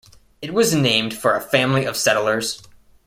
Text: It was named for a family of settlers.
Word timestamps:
It 0.41 0.51
was 0.51 0.73
named 0.73 1.13
for 1.15 1.35
a 1.35 1.39
family 1.39 1.85
of 1.85 1.95
settlers. 1.95 2.63